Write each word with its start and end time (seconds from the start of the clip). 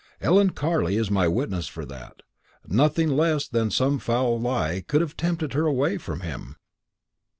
Ellen 0.19 0.49
Carley 0.49 0.97
is 0.97 1.11
my 1.11 1.27
witness 1.27 1.67
for 1.67 1.85
that; 1.85 2.23
nothing 2.67 3.07
less 3.15 3.47
than 3.47 3.69
some 3.69 3.99
foul 3.99 4.39
lie 4.39 4.81
could 4.87 4.99
have 5.01 5.15
tempted 5.15 5.53
her 5.53 5.67
away 5.67 5.99
from 5.99 6.21
him." 6.21 6.55